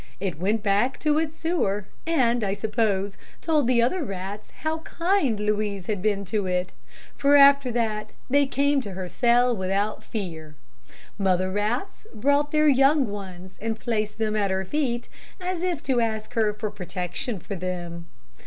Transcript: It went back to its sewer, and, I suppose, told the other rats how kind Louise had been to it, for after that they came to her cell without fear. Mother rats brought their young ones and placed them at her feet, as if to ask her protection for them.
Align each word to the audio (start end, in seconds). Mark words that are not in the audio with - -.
It 0.19 0.39
went 0.39 0.63
back 0.63 0.97
to 1.01 1.19
its 1.19 1.35
sewer, 1.35 1.85
and, 2.07 2.43
I 2.43 2.55
suppose, 2.55 3.19
told 3.39 3.67
the 3.67 3.83
other 3.83 4.03
rats 4.03 4.49
how 4.63 4.79
kind 4.79 5.39
Louise 5.39 5.85
had 5.85 6.01
been 6.01 6.25
to 6.25 6.47
it, 6.47 6.71
for 7.15 7.35
after 7.37 7.71
that 7.73 8.11
they 8.27 8.47
came 8.47 8.81
to 8.81 8.93
her 8.93 9.07
cell 9.07 9.55
without 9.55 10.03
fear. 10.03 10.55
Mother 11.19 11.51
rats 11.51 12.07
brought 12.15 12.49
their 12.51 12.67
young 12.67 13.05
ones 13.09 13.59
and 13.61 13.79
placed 13.79 14.17
them 14.17 14.35
at 14.35 14.49
her 14.49 14.65
feet, 14.65 15.07
as 15.39 15.61
if 15.61 15.83
to 15.83 16.01
ask 16.01 16.33
her 16.33 16.51
protection 16.51 17.39
for 17.39 17.53
them. 17.53 18.07